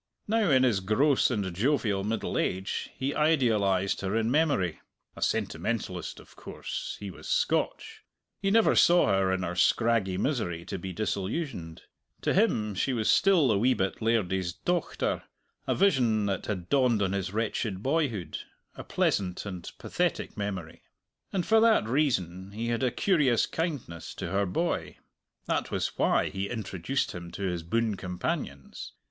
[0.27, 4.79] Now in his gross and jovial middle age he idealized her in memory
[5.15, 8.01] (a sentimentalist, of course he was Scotch);
[8.41, 11.83] he never saw her in her scraggy misery to be disillusioned;
[12.21, 15.21] to him she was still the wee bit lairdie's dochter,
[15.67, 18.39] a vision that had dawned on his wretched boyhood,
[18.73, 20.81] a pleasant and pathetic memory.
[21.31, 24.97] And for that reason he had a curious kindness to her boy.
[25.45, 28.93] That was why he introduced him to his boon companions.